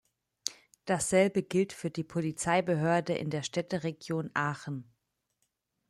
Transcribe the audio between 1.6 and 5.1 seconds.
für die Polizeibehörde in der Städteregion Aachen.